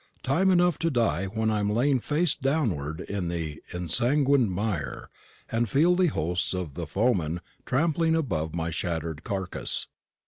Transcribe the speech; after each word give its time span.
Time 0.23 0.49
enough 0.49 0.79
to 0.79 0.89
die 0.89 1.27
when 1.27 1.51
I 1.51 1.59
am 1.59 1.71
lying 1.71 1.99
face 1.99 2.33
downward 2.33 3.01
in 3.01 3.27
the 3.27 3.61
ensanguined 3.71 4.49
mire, 4.49 5.11
and 5.51 5.69
feel 5.69 5.93
the 5.95 6.07
hosts 6.07 6.55
of 6.55 6.73
the 6.73 6.87
foemen 6.87 7.39
trampling 7.67 8.15
above 8.15 8.55
my 8.55 8.71
shattered 8.71 9.23
carcass. 9.23 9.85